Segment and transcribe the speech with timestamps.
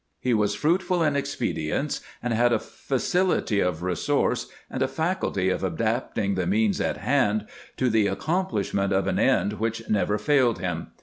[0.19, 5.63] He was fruitful in expedients, and had a facility of resource and a faculty of
[5.63, 7.45] adapting the means at hand
[7.77, 10.87] to the ac complishment of an end which never faUed him.